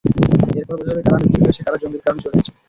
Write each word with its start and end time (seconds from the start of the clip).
এরপর 0.55 0.75
বোঝা 0.79 0.89
যাবে 0.89 1.03
কারা 1.05 1.17
মিসিং 1.23 1.39
হয়েছে, 1.43 1.61
কারা 1.65 1.77
জঙ্গির 1.81 2.03
কারণে 2.03 2.21
চলে 2.23 2.35
গেছে। 2.37 2.51